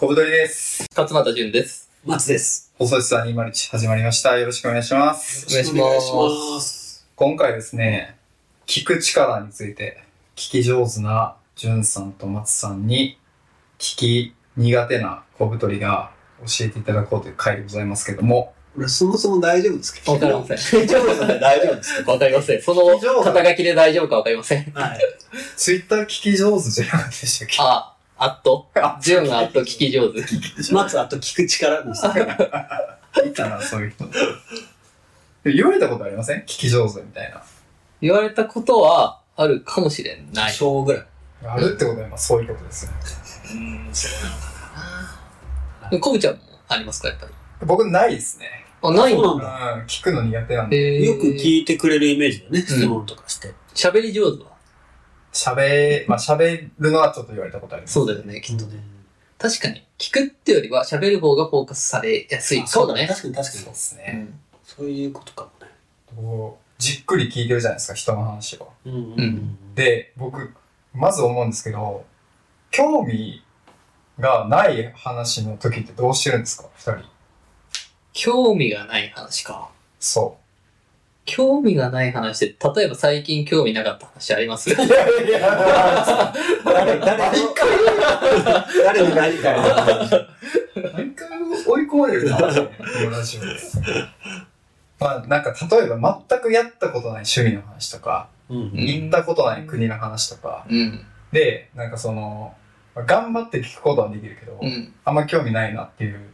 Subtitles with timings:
[0.00, 0.86] 小太りです。
[0.96, 1.90] 勝俣淳です。
[2.06, 2.72] 松です。
[2.78, 4.38] 細さん201始まりました。
[4.38, 5.44] よろしくお願いします。
[5.50, 6.12] お願いしますお願いし
[6.54, 7.08] ます。
[7.16, 8.16] 今回ですね、
[8.68, 10.04] 聞く力について、
[10.36, 13.18] 聞き上手なじゅんさんと松さんに、
[13.80, 16.12] 聞き苦手な小太りが
[16.46, 20.12] 教えていただこうという回でございますけども、これそもそも大丈夫ですか？
[20.12, 20.86] わかりません。
[20.86, 22.62] 大丈夫で大丈夫ですわかりません。
[22.62, 24.70] その肩書きで大丈夫かわかりません。
[24.70, 25.00] かはい。
[25.56, 27.56] ツイッター聞き上手じゃなかったでしたっけ？
[27.58, 30.20] あ、アットあ淳アット聞き上手。
[30.74, 32.04] 松あと聞く力です。
[33.26, 34.04] いたな、そういう人。
[35.44, 36.40] 言われたことありません？
[36.42, 37.42] 聞き上手みたいな。
[38.00, 40.52] 言われたことはあるかもしれない。
[40.52, 41.06] 小ぐらい。
[41.44, 42.92] あるってことは、まあそういうことですよ。
[43.52, 44.30] うん、そうな
[45.90, 47.32] のかコブちゃんもありますかやっぱり？
[47.66, 48.64] 僕ないですね。
[48.82, 49.40] あ、ないそうのうん、
[49.86, 50.76] 聞くの苦手なんで。
[50.76, 53.52] えーよく聞いてくれるイメージだね、質問とかして。
[53.74, 54.50] 喋り上手は？
[55.38, 57.94] 喋、まあ喋るのはちょっと言われたことあります。
[57.94, 58.66] そうだよね、きっと。
[58.66, 58.82] ね
[59.38, 63.06] 確かに、聞くってよりは喋る方がフォーカスされやすいかそうだね。
[63.06, 63.74] 確かに確かにそうで。
[63.78, 64.12] すね。
[64.14, 65.48] うんそういうことか
[66.14, 66.56] もね。
[66.76, 68.70] じっくり聞いてるじゃないですか、人の話を。
[68.84, 70.52] うんうんうんで、僕、
[70.92, 72.04] まず思うんですけど、
[72.70, 73.42] 興味
[74.18, 77.08] がない話の時ってどうしてるんですか二人。
[78.12, 79.70] 興味がない話か。
[80.00, 80.36] そ
[81.28, 84.70] 興味がない話で、例えば最近興味なかった話あります？
[84.70, 84.72] う。
[84.72, 86.32] いやいや、
[86.64, 87.54] 誰、誰の、
[88.84, 89.54] 誰の何か。
[90.94, 93.46] 何回も追い込まれるな、ラジオで。
[94.98, 101.04] まあ、なんか、例えば全くやったことない趣味の話とか、うんうん行ったことない国の話とか、うん。
[101.30, 102.54] で、なんかその、
[102.94, 104.94] まあ頑張って聞くことはできるけど、うん。
[105.04, 106.30] あんま興味ないなっていう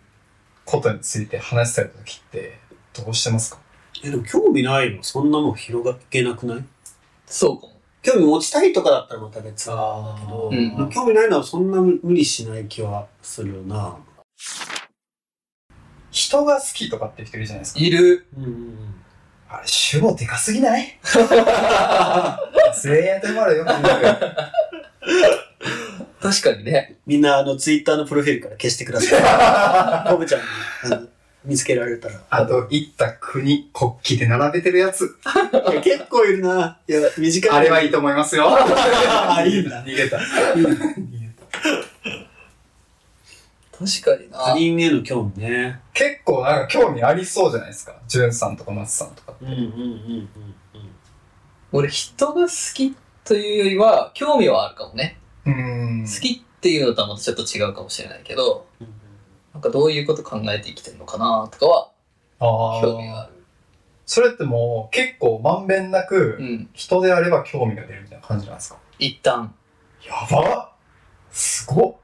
[0.64, 2.58] ことについて話された時って、
[2.94, 3.58] どうしてますか？
[4.04, 5.02] え、でも興味ないの？
[5.02, 6.64] そんなもん広がけなくない？
[7.26, 7.72] そうかも。
[8.02, 9.74] 興味持ちたいとかだったらまた別だ
[10.20, 13.96] けど、うん興味ないのはそんな無理しない気はするよな。
[16.10, 17.80] 人が好きとかって人いるじゃないですか。
[17.80, 18.26] いる。
[18.36, 18.94] うん。
[19.48, 20.98] あれ、主語でかすぎない？
[22.82, 23.64] 全員当てはまるよ、
[26.20, 26.98] 確かにね。
[27.06, 30.08] みんな、あの、ツイッターのプロフィールから消してください。
[30.12, 31.08] コブちゃんに
[31.44, 32.20] 見つけられたら。
[32.30, 35.04] あと、行った国、国旗で並べてるやつ。
[35.04, 35.08] い
[35.74, 36.78] や結構いるな。
[36.88, 37.50] いや、短い。
[37.50, 38.46] あれはいいと思いますよ。
[38.50, 40.18] あいいんだ逃げた。
[40.18, 40.76] いいな
[43.76, 45.80] 確かに他人への興味ね。
[45.92, 47.96] 結構なんか興味ありそうじゃないですか。
[48.06, 49.34] ジュンさんとか松さんとか。
[49.40, 50.28] うんうんうんうん
[51.72, 52.94] 俺人が好き
[53.24, 55.18] というよりは、興味はあるかもね。
[55.44, 56.04] うーん。
[56.04, 58.86] 好きっていうのとはまたちょっと違うかもしれないけど、うん。
[59.54, 61.90] なんかどういうこと考えて生きてるのかなとかは
[62.40, 63.32] あ興味がある。
[64.06, 66.68] それってもう結構まんべんなくうん。
[66.74, 68.78] 人であれば興味が出るみたいな感じなんですか？
[68.98, 69.54] 一旦。
[70.06, 70.72] やば
[71.30, 71.94] すごっ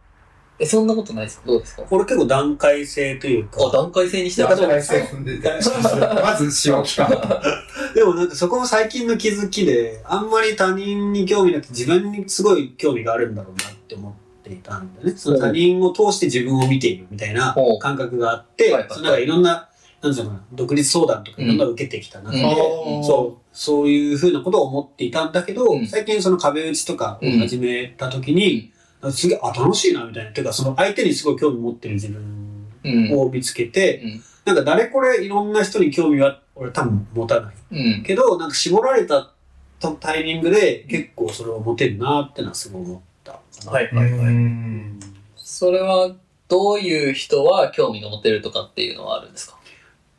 [0.59, 1.47] え、そんなことないですか？
[1.47, 1.83] どうですか？
[1.83, 3.66] これ結構段階性というか。
[3.66, 5.50] あ、段階性にしてる段階性踏んでて。
[6.22, 7.09] まず使用期間。
[7.94, 14.12] でもなんかそこも最近の気づきで、あんまり他人に興味なくて自分にすごい興味があるんだろうなって思っ
[14.50, 15.16] ていたんだよね。
[15.16, 19.69] その他人を通して自分を見ているみたいな感覚があってはいそのなんかいろんな、
[20.03, 28.72] なんていうのかな、独立相談とかいろんなの受けてきた中で、うんそう、そういうふうなことを思っていたんだけど、うん最近その壁打ちとかを始めた時に、
[29.10, 30.31] すげえ、あ、楽しいな、みたいな。
[30.33, 33.19] ていうか、その相手にすごい興味持ってる自分うん。
[33.19, 34.22] を見つけて、うん。
[34.44, 37.55] なんか誰これいろんな人に興味は俺多分持たない。
[37.71, 38.03] うん。
[38.03, 39.33] けど、なんか絞られた
[40.00, 43.00] タイミングで結構それを持てるなってのはすごい思っ。
[43.66, 44.34] はいはいはい。
[44.34, 45.00] ん。
[45.37, 46.15] それは、
[46.49, 49.56] どういう人は興味が持てるとかっていうのはあるんですか？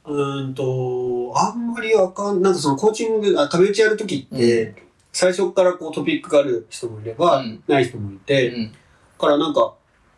[0.06, 4.75] うーんと、あんまりわかん、なんかそのコーチング、あ壁打ちやるときって、
[5.12, 8.72] 最初からこうトピックがある人もいれば、うんない人もいうて、ん。
[8.72, 8.78] だ
[9.18, 9.74] からなんか、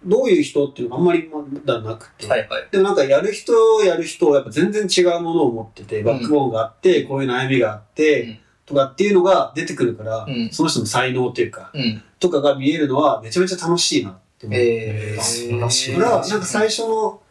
[0.05, 2.67] どういう人っていうのがあんまりまだなくて、はいはい。
[2.71, 3.53] でもなんかやる人
[3.83, 8.39] やる人はやっぱ全然違うものを持ってて、バックボーンがあって、こういう悩みがあって、うん
[8.73, 12.03] とかっていうのが出てくるから、うんその人の才能というか、うん。
[12.19, 14.59] とかが見えるのはめちゃめちゃ楽しいなって思う。
[14.59, 17.21] えー、から、なんか最初の、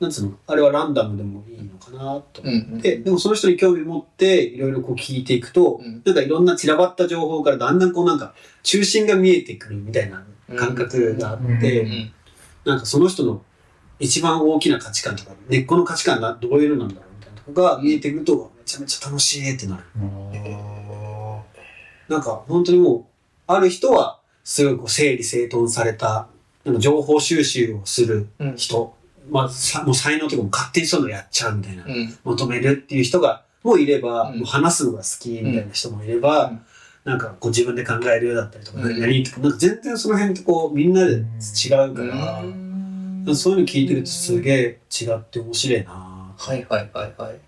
[0.00, 2.66] なんつうの、あれはランダムでもいいのかなとうんうん。
[2.68, 10.24] 思って、でもその人に興味持って、いろいろこう聞いていくと、うんなんかいろんな散らばった情報からだんだんこうなんか、中心が見えてくるみたいな
[10.56, 12.12] 感覚があって、うんうん。
[12.64, 13.42] なんかその人の
[13.98, 19.82] 一番大きな価値観とか、根っこの価値観がどういうのなんだろうみたいなとこが見えてくると、めちゃめちゃ楽しいってなる。
[22.08, 23.04] なんか本当にもう、
[23.46, 26.28] ある人はすごいこう整理整頓された、
[26.64, 28.56] なんか情報収集をするうん。
[28.56, 28.94] 人、
[29.30, 32.18] まあ、さもう才能とかもう勝手にそういうのやっちゃうみたいな、うん。
[32.24, 34.38] 求めるっていう人がもいれば、うん。
[34.38, 36.60] もう話すのが好きみたいな人もいれば、うん。
[37.04, 39.00] なんかこう自分で考えるだったりとか、うん。
[39.00, 41.24] 何とか、なんか全然その辺ってこうみんなで違う
[41.94, 42.42] から、
[43.34, 45.90] そういうの聞いてるとすげえ違って面白いな
[46.36, 47.38] はいはいはいはい。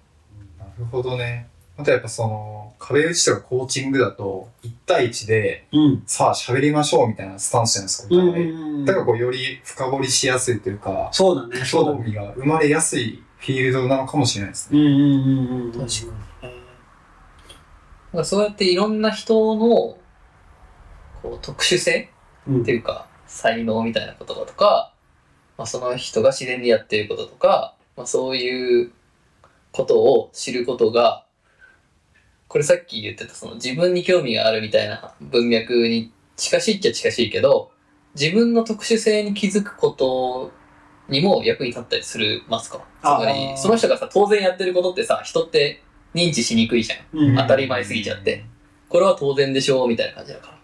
[0.78, 1.48] なるほどね。
[1.76, 6.02] あとやっぱその、壁打ちとかコーチングだと、1対1で、うん。
[6.06, 8.50] さあ喋りましょうみたいなスタンスじゃないですか、お互い。
[8.50, 11.98] うんだからこう、より深掘りしやすいというか、そうだね、そうだね。
[11.98, 14.80] 興味が生まれやすいフィールドなのかもしれないですね。
[14.80, 15.72] うんうんうんうん。
[15.72, 15.86] 確か
[16.46, 16.52] に。
[18.12, 19.98] なんかそうやっていろんな人のこ
[21.24, 22.10] う特殊性
[22.46, 24.92] うんっていうか、才能みたいな言葉とか、
[25.58, 28.92] まあ、その人が自然にやっていることとか、まあ、そういう
[29.78, 31.24] ことを知ることが、
[32.48, 37.70] これさっき言ってたその自分に興味があるみたいな文脈に近しいっちゃ近しいけど、
[38.18, 40.50] 自分の特殊性に気づくこと
[41.08, 42.78] にも役に立ったりするますか？
[43.00, 45.82] つまあり、ーその人がさ、当然やってることってさ、人って
[46.14, 47.18] 認知しにくいじゃん。
[47.18, 48.44] うん当たり前すぎちゃって。
[48.88, 50.58] これは当然でしょうみたいな感じだから。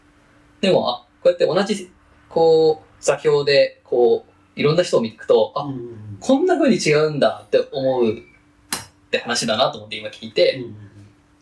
[0.63, 1.93] でも、あ、こうやって同じ、
[2.31, 5.67] こう、座標で、こう、いろんな人を見ていくと、あ、
[6.21, 8.23] こんな風に違うんだって思う
[9.15, 10.77] って話だなと思って今聞いて、うん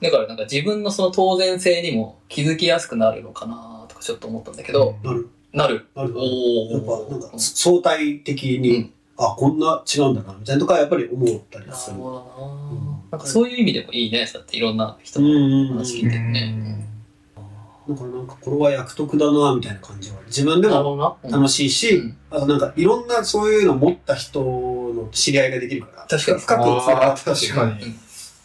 [0.02, 5.86] だからなんか自分のその当然性にも気づきやすくなるのかなとかちょっと思ったんだけど、なる、なる。
[5.94, 6.14] なる。
[6.16, 7.10] おやっぱ、ー。
[7.12, 11.98] なんか、相対的に、うんあ、こんな違うんだな、みたいなとか、やっぱり思ったりなする。
[11.98, 15.28] るほどな、うんなんかそういう意味でもいいね、そうやっていろんな人の
[15.68, 16.88] 話聞いてるね。
[17.88, 20.16] だからなんか、これは役得だな、みたいな感じは。
[20.26, 21.18] 自分でも。
[21.22, 24.40] 楽しいし、うんあとなんか、いろんなそういうのを持った人
[24.92, 26.06] の知り合いができるから。
[26.08, 27.94] 確かに深くつながあっ確かに。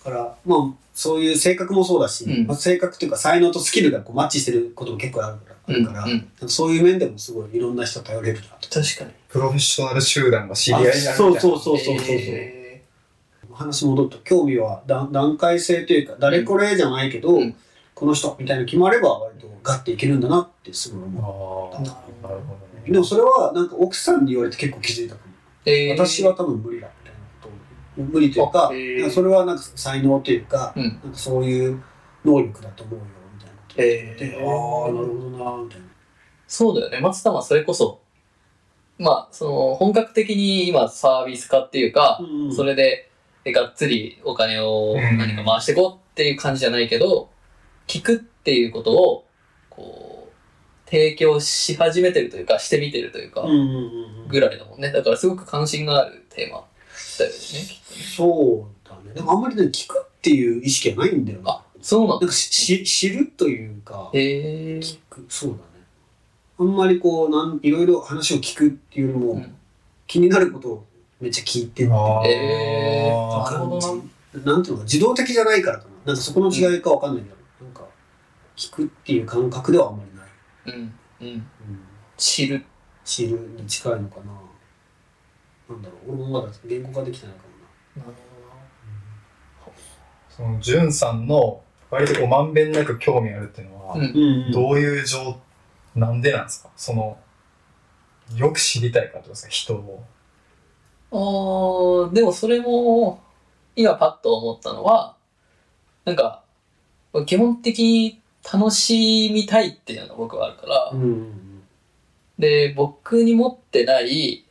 [0.04, 8.70] から、まあ、そういう性格もそうだし、うんまあ、性格というか才能とスキルがこうマッチしてることも結構あるから、あるから、うんうんなんかそういう面でもすごいいろんな人頼れるなと。
[8.70, 9.12] 確かに。
[9.30, 11.16] プロフェッショナル集団が知り合いになるみたいな。
[11.16, 12.16] そうそうそうそうそうそう。
[12.16, 12.84] え
[13.52, 17.56] 話戻ると興味は段段階性というか誰これじゃないけど、うん
[17.98, 22.86] この人みたいなの決まれば割とガッていけるんだなってすごい思ああ、なるほどう。
[22.86, 22.92] ね。
[22.92, 25.22] でもそれはなんか奥さんに言われて結構気づいたか
[25.70, 27.50] えー私は多分無理だみたいなこ
[27.96, 30.84] とを無理というかあへーそれはなんか才能というか、うん。
[30.84, 31.84] なんかそういう
[32.24, 33.06] 能力だと思うよ
[33.36, 35.88] みたいなことを言ってて、へーああなるほどなみたいな。
[36.48, 37.00] そうだよね。
[37.02, 38.00] 松田はそれこそ、
[38.98, 43.12] まあ、その、本格的に今サービス化っていうか、うんそれで、
[43.46, 47.30] えがっつりお金を何か回していこうっていう感じじゃないけど、
[47.86, 49.26] 聞くっていうことを、
[49.70, 50.17] こう、
[50.90, 54.92] 提供し始めてるというか、してみてるというか、うんうんうんうんぐらいだもんね。
[54.92, 56.66] だからすごく関心があるテーマ
[57.20, 57.38] だよね。
[58.16, 59.14] そうだね。
[59.14, 61.52] でもあんまりね、聞くっていう意識はないんだよな。
[61.52, 62.20] あ、そうなんだ。
[62.20, 64.80] なんかしし知るというか、へえ。
[64.80, 65.62] 聞く、そうだね。
[66.60, 69.54] あんまりこう、なんいろいろ話を聞くっていうよりも、うん
[70.08, 70.86] 気になることを
[71.20, 71.94] めっちゃ聞いてって
[72.30, 73.98] えーなるほど
[74.40, 75.90] ななんていうのか、自動的じゃないからかな。
[76.08, 77.36] なんかそこの違いかわかんないけど、
[77.66, 77.84] なんか、
[78.56, 80.17] 聞くっていう感覚ではあんまりない。
[80.68, 80.74] うん。
[81.22, 81.28] うん。
[81.28, 81.48] うん、
[82.18, 82.64] 知る。
[83.04, 84.34] 知るに近いのかな。
[85.70, 87.44] なんだろう、俺もまだ言語化できてないか
[87.98, 88.06] もな。
[88.06, 88.18] なる
[90.30, 94.12] その、じゅんさんの、割とこう、まんべんなく興味あるっていうのは、ほどな。
[94.12, 94.18] うん。
[94.18, 95.40] うんどういう状、
[95.96, 96.70] なんでなんですか？
[96.76, 97.18] その、
[98.36, 99.50] よく知りたいからってことですか？
[99.50, 100.04] 人を。
[101.10, 103.24] あーでもそれも、
[103.76, 105.16] 今パッと思ったのは、
[106.06, 106.44] なんか、
[107.26, 108.22] 基本的に
[108.52, 111.48] 楽しみたいっていうのが僕はあるから、うんうん
[112.40, 114.46] で、僕に持ってない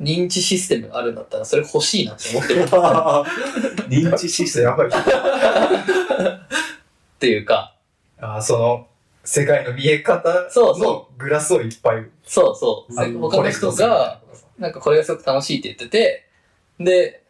[0.00, 2.64] 認知システムがあるんだったら、それ欲しいなって思ってる。
[3.88, 4.64] 認知システム。
[4.66, 4.88] やばい。
[4.88, 4.92] っ
[7.20, 7.74] ていうか、
[8.18, 8.86] あーその、
[9.24, 13.00] 世界の見え方そうそのグラスをいっぱいそうそう。
[13.00, 14.20] あ他の人が、
[14.58, 16.26] なんかこれがすごく楽しいって言ってて、
[16.80, 17.22] で、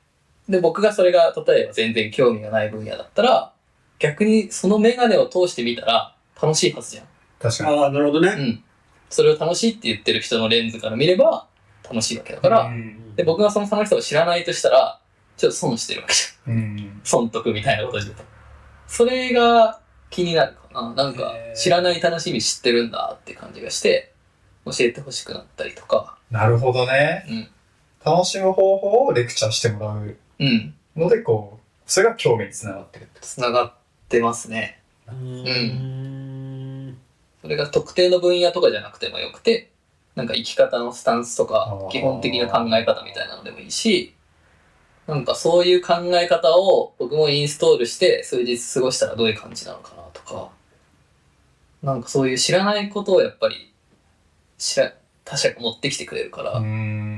[0.49, 3.53] で、僕がそれが例えば全然興味がない分野だったら、
[4.01, 7.07] 逆にそのメガネを通してみたら楽しいはずじゃん。
[7.39, 7.79] 確かに。
[7.79, 8.29] ああ、なるほどね。
[8.29, 8.65] うん。
[9.09, 11.47] それを楽しいって言ってる人のレンズから見れば
[11.85, 14.99] 楽しいわけだから、うんで、僕がその楽しさを知らないとしたら、
[15.37, 16.53] ちょっと損してるわけじゃん。
[16.53, 17.01] うん。
[17.05, 18.23] 損得みたいなことで言うと。
[18.87, 20.95] それが気になるかな。
[20.95, 24.13] なんかへー、知らない楽しみ知ってるんだって感じがして、
[24.65, 26.17] 教えてほしくなったりとか。
[26.31, 27.27] なるほどね。
[27.29, 27.49] うん。
[28.05, 30.75] 楽しむ方法をレクチャーしてもらううん。
[30.97, 33.73] ので、こう、それが興味につながってるってつながっ
[34.11, 34.83] てますね。
[35.09, 36.99] うん。
[37.41, 39.71] それが特定の分野とかじゃなくてもよくて、
[40.17, 44.15] なんか生き方のスタンスとか基本的な考え方みたいなのでもいいし、
[45.07, 50.51] なんかそういう考え方を僕もインストールして数日過ごしたらどういう感じなのかなとか、
[51.83, 53.73] なんかそういう知らないことをやっぱり
[54.59, 54.93] 知ら、
[55.25, 57.10] 他者が持ってきてくれるから、うん。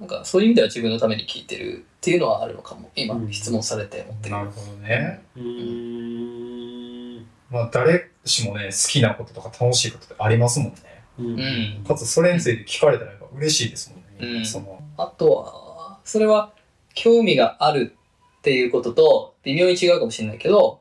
[0.00, 2.90] なんかそういう意味では自分のために聞いてるっていうのはあるのかも。
[2.94, 4.34] 今うん質問されて思ってる。
[4.36, 5.22] なるほどね。
[5.36, 7.26] うん。
[7.50, 10.74] まあ、誰しもね、好きなこととか楽しいことってありますもんね。
[11.18, 11.84] ううん。
[11.86, 14.38] かつ、それについて聞かれたらやっぱ嬉しいですもんね。
[14.38, 16.52] うんその、あとは、それは
[16.94, 17.96] 興味がある
[18.38, 20.80] っていうことと微妙に違うかもしれないけど、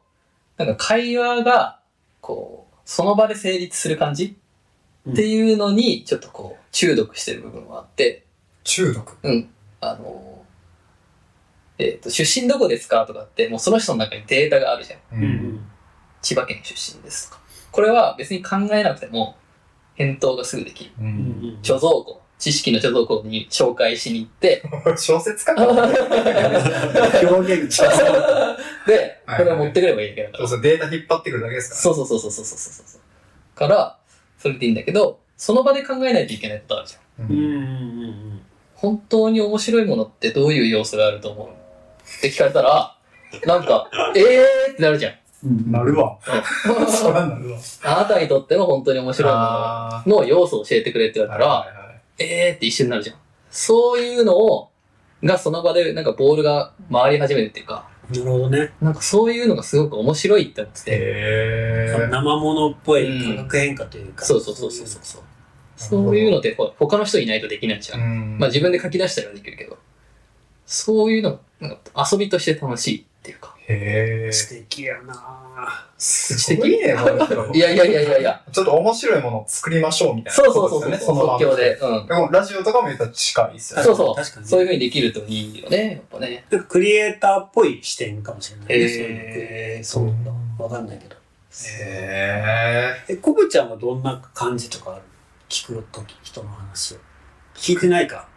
[0.57, 1.79] なんか会話が、
[2.21, 4.37] こう、その場で成立する感じ
[5.09, 8.26] っていうのに、ちょっとこう、中毒してる部分があって、
[8.67, 9.17] 中毒。
[9.23, 9.49] うん。
[9.79, 10.43] あの、
[11.77, 13.05] えっ、と、出身どこですか？
[13.05, 14.99] とかって、もうその人の中にデータがあるじゃん。
[14.99, 15.71] ううんうん
[16.21, 17.41] 千葉県出身ですとか。
[17.71, 19.37] これは別に考えなくても、
[19.95, 20.91] 返答がすぐできる。
[20.99, 21.03] う。
[21.03, 24.61] うんん貯蔵庫、知識の貯蔵庫に紹介しに行って、
[24.97, 25.73] 小説家 表
[27.53, 30.47] 現がで、はいこれを持ってくればいいだけだから。
[30.47, 31.81] そうそう、データ引っ張ってくるだけですから。
[31.81, 33.01] そうそうそうそうそうそうそうそう。
[33.57, 33.97] から、
[34.39, 37.27] それでいいんだけど、その場で考えないといけないことあるじゃん。
[37.27, 38.41] ううんうんうん
[38.77, 41.47] 本当に面白いものってどういう要素があると思う?
[41.47, 42.95] って聞かれたら、
[43.45, 45.13] なんか、えーってなるじゃん。
[45.43, 46.17] うんなるわ。
[46.25, 47.57] うんそらなるわ。
[47.83, 53.17] あなたにとっての本当に面白いもあのの要素を教えてくれって言わーれたら、はいはいはいえーって一瞬になるじゃん。
[53.51, 54.69] そういうのを、
[55.23, 58.71] がその場でなんかボールが回り始めるっていうか、なるほどね。
[58.81, 64.25] なんかそういうのがすごく面白いって思ってて、へー生物っぽいうん化学変化というか。
[64.25, 65.21] そうそうそうそうそう
[65.77, 66.17] そう。
[66.17, 68.01] いうのってほ他の人いないとできないじゃん。
[68.01, 69.77] うんまあ自分で書き出したらできるけど、
[70.65, 73.55] そういうの、なんか遊びとして楽しいっていうか。
[73.69, 75.67] へ素ー敵やなぁ
[75.97, 76.95] すごいね、
[77.53, 78.41] いや いやいやいやいや。
[78.51, 80.53] ちょっと面白いものを作りましょうみたいなそう。
[80.53, 81.75] そうそうそう、の場即興で。
[81.75, 82.07] うん。
[82.07, 83.83] でも、ラジオとかも言ったら近いですよね。
[83.83, 84.15] そうそう。
[84.15, 86.45] 確かにそういう風にできるといいよね、やっぱね。
[86.69, 88.75] クリエイターっぽい視点かもしれないね。
[88.85, 90.63] へーそういうのそうなんだ。
[90.63, 91.15] わかんないけど。
[91.79, 95.01] へえ、コブちゃんはどんな感じとかある
[95.49, 96.97] 聞くとき、人の話を。
[97.55, 98.27] 聞いてないか？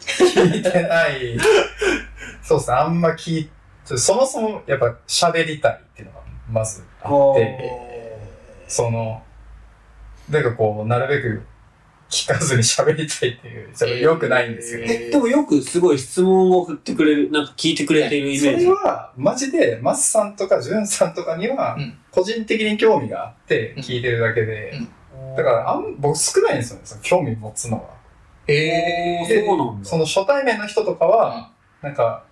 [0.00, 0.52] ー。
[0.52, 1.38] 聞いてない。
[2.42, 3.50] そうですね、あんま聞い
[3.86, 8.18] て、そもそもやっぱ喋りたいっていうのがまずあって、
[8.68, 9.22] その、
[10.28, 11.42] なんかこう、なるべく
[12.08, 15.06] 聞かずに喋りたいっていう、それ良くないんですよね。
[15.08, 18.66] え、でもよくすごい質問を振ってくれる、なんか聞いてくれてるイそメージ。
[18.66, 24.78] れは、マジで、マスさんとかジュンさんとかにはうん、個人的に興味があって聞いてるだけで、
[25.36, 27.90] だから、あん、僕少ないんですよね、その興味持つのは。
[28.46, 32.24] へーそうなんだその初対面の人とかは、なんか、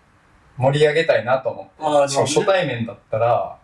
[0.57, 3.59] 盛り上げたいなと思って、ああ、しかも初対面だったら、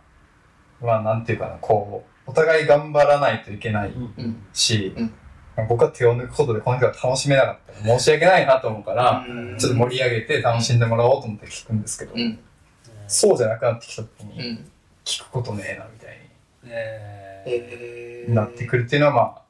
[0.81, 4.47] まあ、なんていうかな、こう、お互い頑張らないといけないうんうん。
[4.53, 5.15] し、うん
[5.71, 12.39] 僕は手を抜くことでこの人が楽しめなかったら申し訳ないなと思うから、うんちょっと盛り上げて楽しんでもらおうと思って聞くんですけど、うん。
[13.09, 14.71] そうじゃなくなってきた時うに、ん。
[15.07, 16.26] 聞くことねえな、みたい
[16.69, 19.43] えへになってくるっていうのは、まあ、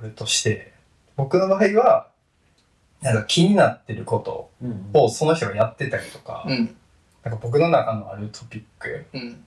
[0.00, 0.72] あれとして、
[1.16, 2.08] 僕の場合は、
[3.02, 4.50] なんか気になってること
[4.98, 6.76] をその人がやってたりとか、うん。
[7.22, 9.44] なんか僕の中のあるトピック、うん。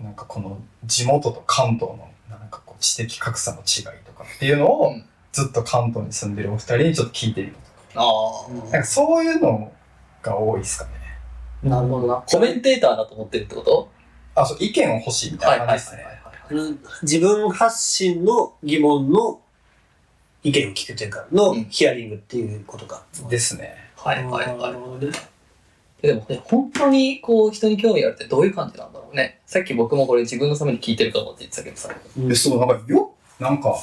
[0.00, 7.54] なんかこの地元と関東のなんかこう知的格差の違いとかっていうのをうんずっと関東に住んでるお二人にちょっと聞いてみる
[7.92, 8.02] とか。
[8.02, 9.72] あうんなんかそういうの
[10.22, 10.90] が多いですかね。
[11.64, 11.68] あ。
[11.68, 12.22] なるほどな。
[12.26, 13.88] コメンテーターだと思ってるってこと？
[14.34, 16.06] あ、そう、意見を欲しいみたいな感じですね。
[17.02, 19.40] 自分発信の疑問の
[20.42, 23.04] 意見を聞くというか、のうんヒアリングっていうことか。
[23.28, 23.76] ですね。
[23.96, 24.78] はいはいはいなる。
[24.78, 25.12] ほどね
[26.02, 29.40] でもね、本当にこう人に興味があるってどういう感じなんだろうね。
[29.46, 31.88] さっき僕もこれ自分のために聞いてるかもって言ってたけどさ。
[32.18, 33.74] うんで、そう、なんかよ、なんか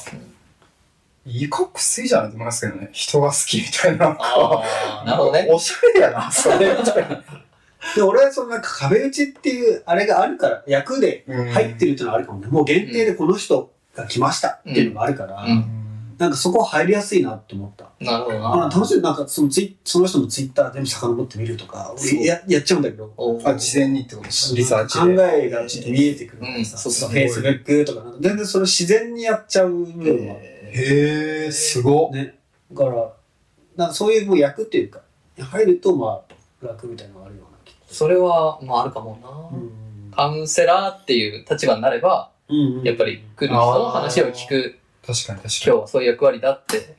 [1.26, 2.90] うん、いいかっこいいじゃないと思いますけどね。
[2.92, 4.06] 人が好きみたいな。
[4.06, 5.48] なんかああ、なるほどね。
[5.50, 6.76] おしゃれやな、それ。
[7.96, 12.46] で、俺はそのなんか壁打ちっていうあれがあるから、役で入ってるっていうのはあるかもね。
[12.48, 15.78] もう限定でこの人が来ましたっていうのがあるから、うん
[16.22, 17.90] なんかそこ入りやすいなって思った。
[17.98, 18.68] なるほどあな。
[18.68, 19.00] 楽しい。
[19.00, 23.12] なんかそのツイその人のツイッター全部遡ってみるとか、ややっちゃうんだけど。
[23.44, 24.54] あ、事前にってことです。
[24.54, 25.46] リサーチ考で。
[25.46, 32.12] えがちょっと見えてくるからさ、うんそうフェイスブックとかなんか全然それ自然にやっちゃう部分は、へー、すごっ。
[32.12, 32.34] ね。
[32.70, 33.12] だから、
[33.76, 35.00] なんかそういうもう役っていうか、
[35.40, 36.22] 入るとま
[36.62, 37.42] あ楽みたいなのがあるよ
[37.92, 39.58] それは、まああるかもな。
[39.58, 39.82] うん
[40.14, 45.48] カウンセラーっていう立場になれば、うんうんやっぱり来る人の話を聞く、確かに確かに。
[45.48, 46.96] 今日はそういう役割だって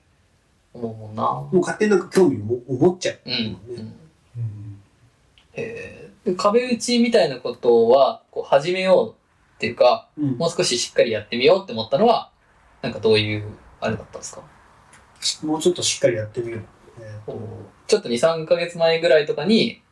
[0.73, 1.23] 思うもんな。
[1.23, 3.19] もう勝手になんか興味をも思っちゃう。
[3.25, 3.33] うん。
[3.33, 3.75] うん
[4.37, 4.79] うん
[5.53, 12.31] えーで壁打ちみたいなことは、こう始めようっていうか、うんもう少ししっかりやってみようって思ったのは、
[12.81, 13.43] なんかどういう、
[13.81, 14.41] あれだったんですか？
[15.45, 16.61] もうちょっとしっかりやってみよう。
[16.99, 19.82] えーこうちょっと2、3ヶ月前ぐらいとかに、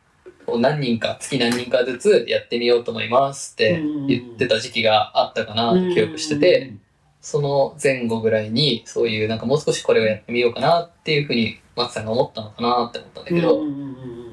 [0.59, 6.73] 何人か、月何人かずつやってみようと思いますって言ってた時期があったかなって記憶してて、、
[7.21, 13.63] その前後ぐらいに、そういうなんかもう少しこれをやってみようかなっていうふうに、松さんが思ったのかなって思ったんだけど、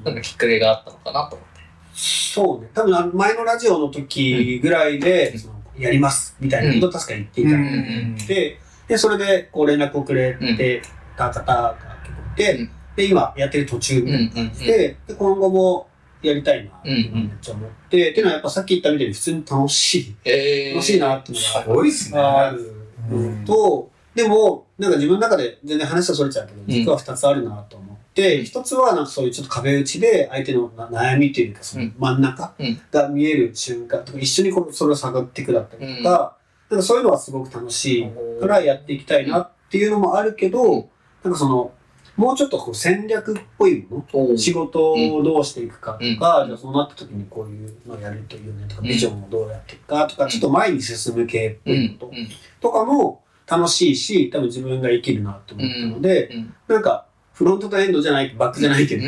[0.03, 1.61] なんかきっかけがあったのかなと思って。
[1.93, 2.69] そうね。
[2.73, 10.81] 多分あの前のラジオの時ぐらいで、そのやりますみたいなことを確かに言っていたうんので、で、それでこう連絡をくれて
[11.15, 12.71] た方が結構いて、うん。
[12.95, 14.53] で、今やってる途中うんうんうん。
[14.53, 15.88] で、で今後も
[16.21, 22.17] やりたいなっていうのをめっちゃ思って、っていうのはやっぱさっき言ったみたいに普通に楽しい、えー、楽しいなっていうのすごいっすね。
[22.17, 22.73] がある
[23.09, 32.81] のと、でも、なんか自分の中で全然話はそれちゃうけど、実は二つあるなと思って、一つはなんかそういうちょっと壁打ちで相手のな悩みというか、その真ん中うん。
[32.91, 36.37] が見える瞬間とか、一緒にこうそれを探っていくだったりとか、
[36.69, 40.89] なんかそういうのはすごく楽しいからやっていきたいなっていうのもあるけど、
[41.23, 41.71] なんかその、
[42.19, 46.47] もうちょっとこう戦略っぽいもの仕事をどうしていくかとか、うん。
[46.47, 48.87] じゃあそうなった時にこういうのをやるといいよねとか、うん。
[48.89, 52.11] ビジョンをどうやっていくかとか、ちょっと前に進む系っぽうんいこと
[52.59, 56.53] とかも楽しいし、多分自分が生きるなって思ったので、うん。
[56.67, 59.03] なんかフロントとエンドじゃない、バックじゃないけど、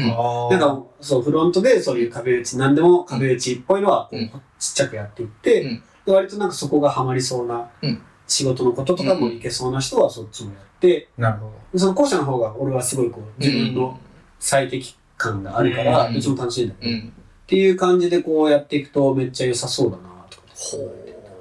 [0.50, 4.27] なんかそう、フロントでそういう壁打ち、何でも壁打ちっぽいのはこううん。
[4.58, 8.01] ちっちゃくやっていって、割となんかそこがハマりそうなうん。
[8.25, 10.71] 仕事のこととかもいけそうな人はそっちもやって、
[11.17, 14.00] なるほその後者の方が俺はすごいこう自分の
[14.39, 17.13] 最適感があるから、うちも楽しいんだけど、っうん。
[17.47, 20.77] ていう感じでこうやっていくとめっちゃ良さそうだなとか、ほ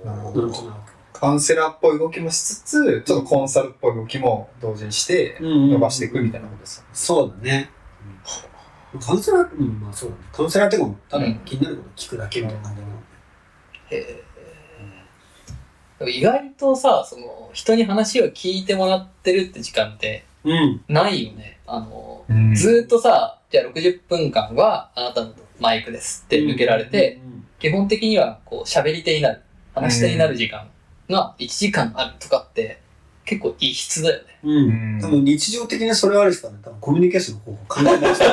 [0.04, 0.10] ど。
[0.10, 0.42] なるほど。
[0.42, 0.90] なんとなく。
[1.12, 6.84] カウンセラーっぽい動きもしつつ、ちょっとコンサルっぽい動きも同時にして、伸伸ばしていくみたいなことです。
[6.92, 7.70] そうだね。
[9.00, 10.22] カウンセラー、うん、まあそうだね。
[10.32, 12.88] カウンセラーってもうただ気になること聞くだけみたいな感じの。
[13.90, 14.24] へえ。
[16.00, 20.80] でも意外とさ、その、人に話を聞いてもらってるって時間ってうん。
[20.88, 21.58] ないよね。
[21.66, 27.20] あの、うんずーっとさ、じゃあ60分間はあなたのマイクですって抜けられて、
[27.58, 29.42] 基本的にはこう喋り手になる、
[29.74, 30.70] 話し手になる時間
[31.10, 32.80] が1時間あるとかって
[33.26, 34.38] 結構異質だよね。
[34.42, 34.50] うん。
[34.50, 35.00] ううんん。
[35.02, 38.24] 多分日常的にそれはある人はね、多分コミュニケーションの方法考えない人。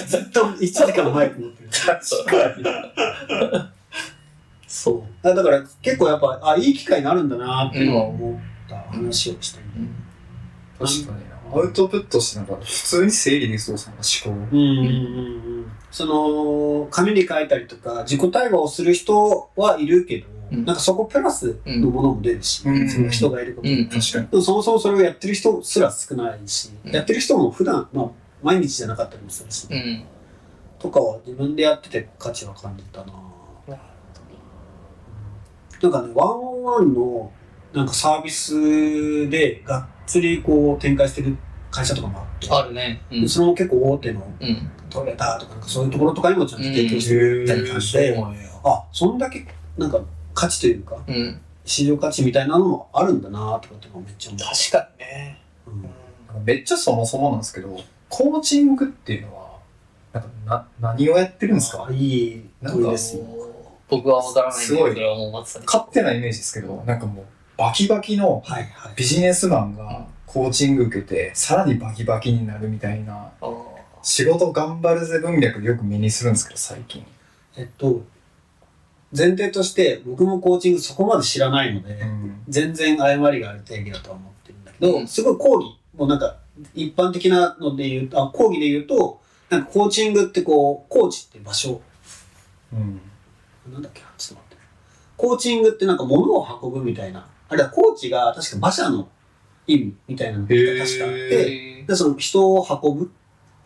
[0.06, 1.68] ずっと1時間マイク持ってる。
[4.70, 5.28] そう。
[5.28, 9.64] あだから結構やっぱ、あ、いい機会になるんだなっていうのは思った話をしてる。
[10.78, 11.58] 確かにな。
[11.58, 14.40] アウトプットしてなんか、普通に整理できそうさ、思考。
[14.52, 14.88] うんうんうんう
[15.62, 15.72] ん。
[15.90, 23.88] その、紙に書いたりとか、自己対話をする人はいるけど、うんなんかそこプラスのものも出るし、うんその人がいることでうん。
[23.88, 24.28] 確かに。
[24.28, 28.10] でもそもそもそれをやってる人すら少ないし、うんやってる人も普段、まあ、
[28.42, 30.04] 毎日じゃなかったりもするし、うん。
[30.80, 33.12] とかは自分でやってて価値は感じたな
[35.82, 37.32] なんかね、ワンオンワンの
[37.72, 41.36] なんかサービスでがっつりこう展開してる
[41.70, 43.02] 会社とかもあって、あるね。
[43.10, 43.28] うん。
[43.28, 44.70] それも結構大手のうん。
[44.90, 48.38] トヨタとかそういうところとかにもちゃんと提供してるみたいな感じで、なんや。
[48.64, 49.46] あ、そんだけ
[49.78, 50.00] なんか
[50.34, 51.40] 価値というか、うん。
[51.64, 54.42] 市場価値みたいなのもあるんだなとかってめっちゃ思う。
[54.42, 55.40] 確かにね。
[55.66, 55.90] うん
[56.44, 57.76] めっちゃそもそもなんですけど、
[58.08, 59.58] コーチングっていうのは、
[60.12, 61.86] なんかな、何をやってるんですか？
[61.88, 63.24] あいい問いですよ。
[63.90, 65.66] 僕は分からないんすごいでそれはもう松さんに。
[65.66, 67.24] 勝手なイメージですけど、なんかもう、
[67.56, 68.42] バキバキの。
[68.96, 73.32] ビジネスマンがコーチング受けて、さらにバキバキになるみたいな、
[74.02, 77.04] 仕事頑張るぜ文脈でよく目にするんですけど、最近。
[77.56, 78.02] えっと、
[79.16, 82.42] 前提として僕もコーチングそこまで知らないので、うん。
[82.48, 86.36] 全然誤りがある定義だとは思ってるんだけど、うんすごい講義、もうなんか
[86.74, 91.80] 一般的なので言うと、あ講義で言うと、なんかコーチングってこう、コーチって場所、
[92.72, 93.00] うん。
[93.72, 94.00] なんだっけ？
[94.00, 94.64] な、ちょっと待って。
[95.16, 97.26] コーチングってなんか物を運ぶみたいな。
[97.48, 99.08] あれはコーチが確か馬車の
[99.66, 103.10] 意味みたいなのが確かあって、で、その人を運ぶ。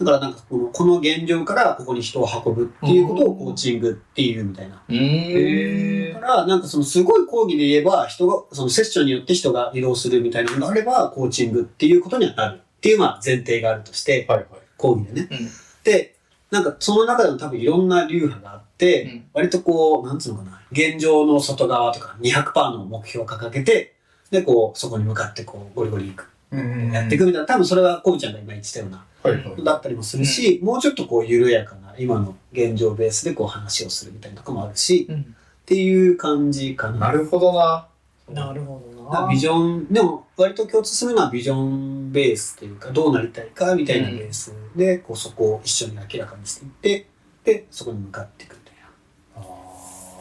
[0.00, 4.74] だからなんかこの、この現状からここに人を運ぶっていうことをコーチングっていうみたいな。
[4.74, 14.46] だから、なんかそのすごい講義で言えば、人が、そのセッションによって人が移動するみたいなのがあれば、コーチングっていうことにはなるっていう、まあ前提があるとして、はいはい。
[14.76, 15.28] 講義でね。
[15.30, 15.48] うん
[15.84, 16.16] で、
[16.50, 23.94] なんかその中でも多分いろんな流派があって、うん割とこう、なんつうのかな、現状の外側とか200%の目標を掲げて、
[24.30, 26.28] で、こう、そこに向かってこう、ゴリゴリ行く。
[26.50, 29.64] うんやっていくみたいな、多分それはコブちゃんが今言ってたような、はいはい。
[29.64, 36.98] だったりもするし、もうちょっとこう、緩やかな、今の現状ベースでこう話をするみたいなとこもあるし、うんっていう感じかな。
[37.06, 37.88] なるほどな。
[38.28, 39.22] なるほどな。
[39.22, 47.06] なビジョン、でも割と共通するのはビジョンベースというか、どうなりたいかみたいなベースで、こうそこを一緒に明らかにしていって、
[47.44, 48.63] で、そこに向かっていく。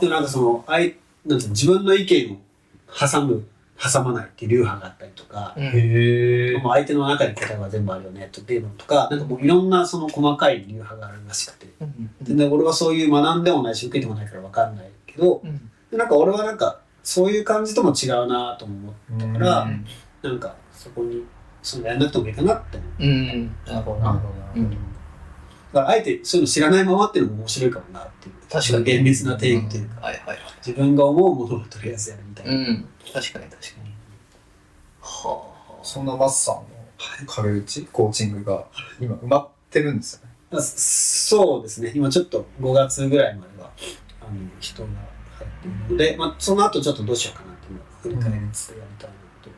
[0.04, 2.38] でもなんかその、あいなんていうの自分の意見を
[2.88, 3.46] 挟む、
[3.78, 6.58] 挟まないっていう流派があったりとか、うんへえ。
[6.58, 11.68] もう相手の中に答えは全部あるよねっていうのとか、なんかもういろんなその細かい流派があるらしくて。
[11.82, 21.24] うん全然俺はそういう学んでもないし、受けてもないから分かんないけど、うんでなんか俺はなんか、そういう感じとも違うなとも思ってだからなんかそこに
[21.62, 23.04] そのやんなくてもいいかなって思う。
[23.04, 23.56] うん。
[23.66, 24.06] なるほどな。
[24.06, 24.52] なるほどな。
[24.56, 24.78] うん
[25.74, 28.36] だからあえてそういうの知らないままっていうのも面白いかもなっていう。
[28.50, 30.38] 確かに厳密な定義というか、はいはいはい。
[30.66, 32.72] 自分が思うものをとりあえずやるみたいうな。
[32.72, 32.88] ん。
[33.12, 33.94] 確かに確かに。
[35.02, 35.80] はあ。
[35.84, 36.64] そんなマスさんの
[37.28, 38.66] 壁打ちコーチングが
[39.00, 40.34] 今埋まってるんですよね。
[40.52, 41.92] あそうですね。
[41.96, 43.72] 今ちょっと5月ぐらいまでは、
[44.22, 49.56] あの、人が入っているので、まあ、その後ちょっとどうしようかなっていうのを振り返りつつやりたいなとは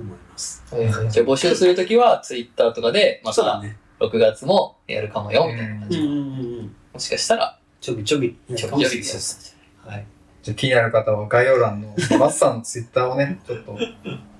[0.00, 0.64] 思います。
[0.72, 3.78] えーじゃあ募集するときは、ツイッターとかで、またそうだね。
[4.08, 6.00] 6月もやるかもよ、みたいな感じ。
[6.92, 8.36] もしかしたら、ちょびちょび。
[8.48, 8.80] ちょびちょび
[9.86, 10.06] はい。
[10.42, 13.78] じゃあ気になる方は概要欄のマスさんのツイッターをね、ちょっと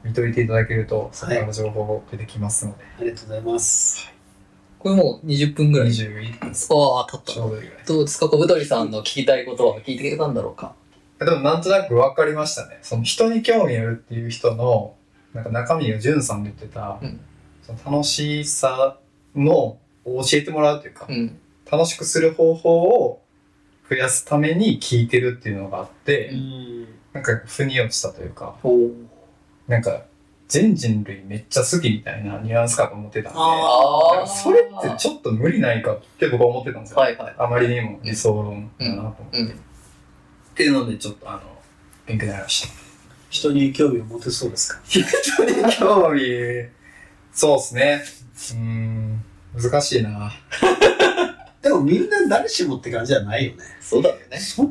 [0.03, 2.85] 見といていただけると、そこから情報出てきますので。
[3.01, 4.13] ありがとうございます。
[4.79, 5.89] これもう20分ぐらい。
[5.89, 7.33] 21分ああ、経った。
[7.33, 7.85] ちょうどいいぐらい。
[7.87, 8.29] どうですか？
[8.29, 10.75] 小太りさんの聞きたいことは聞いてくれたんだろうか？
[11.19, 12.79] でもなんとなく分かりましたね。
[12.83, 14.95] その人に興味あるっていう人の、
[15.33, 17.21] なんか中身がじゅんさんの言ってた、うん
[17.63, 18.99] その楽しさ
[19.35, 21.39] のを教えてもらうというか、うん。
[21.71, 23.23] 楽しくする方法を
[23.89, 26.85] 増やすために聞いてるっていうのがあって、ん。
[27.13, 28.57] なんか腑に落ちたというか、
[29.69, 30.03] なんか
[30.49, 33.39] 全人類めっちゃ好きみたいなニュアンスかと思ってたんで、
[34.27, 36.97] それってちょっと無理ないかって僕は思ってたんですよ。
[36.99, 37.35] はいはい。
[37.39, 39.39] あまりにも理想論だなと思って。
[39.39, 39.49] うん。
[39.49, 39.53] っ
[40.55, 41.41] ていうのでちょっとあの、
[42.07, 42.75] 勉強になりました。
[43.31, 44.81] 人に興味を持てそうですか？
[44.85, 45.01] 人
[45.45, 46.21] に興味、
[47.35, 48.03] そうですね。
[48.53, 49.25] うーん、
[49.61, 50.33] 難しいな。
[51.63, 53.59] でもみんな誰しもって感じじゃないよね。
[53.81, 54.39] そうだよね。
[54.39, 54.71] そ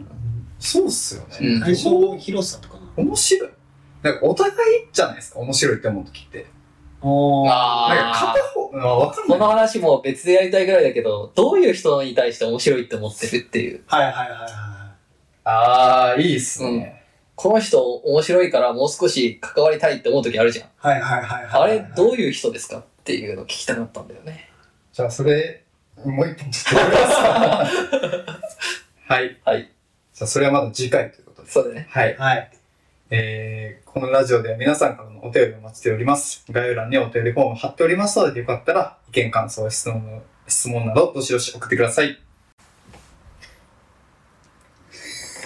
[0.60, 1.38] そうっすよね。
[1.42, 2.82] うん対象の広さとかな。
[2.96, 3.50] 面白い。
[4.02, 4.56] なんかお互い
[4.92, 6.46] じゃないですか、面白いって思う時って。
[7.02, 9.40] おあーなんか片方、あわかんない。
[9.40, 13.82] この話も別でやりたいぐらいだけど、どういう人に対して面白いって思ってるっていう。
[13.88, 14.94] はいはいはいは
[15.46, 17.03] ああ、いいっすね。
[17.44, 20.66] この人面白いからもう少し関わりたいって思う時あるじゃん。
[20.66, 20.70] い。
[20.78, 21.62] はいはいはいはい。
[21.62, 24.50] あれどういう人ですかっていうのを聞きたかったんだよね。
[24.94, 25.62] じゃあそれ、
[26.06, 26.86] もう一本ちょっと。
[29.14, 29.38] はい。
[29.44, 29.70] はい。
[30.14, 31.52] じゃあそれはまだ次回ということで。
[31.52, 31.86] そうだね。
[31.90, 32.16] はい。
[32.16, 32.50] はい。
[33.10, 36.46] えー、このラジオでは皆さんからのお便りをお待ちしております。
[36.50, 42.18] 概要欄にお便りフォームを貼っておりますので、よかったら意見、感想、質問、質問などどしどし送ってください。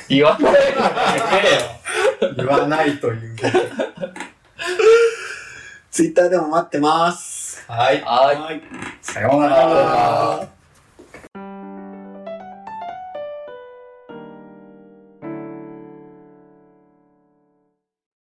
[0.09, 1.76] 言わない。
[2.35, 3.35] 言わないという。
[5.91, 7.63] ツイッターでも待ってます。
[7.67, 8.01] はい。
[8.01, 8.35] はい。
[8.35, 8.61] はい。
[9.01, 10.56] さようなら。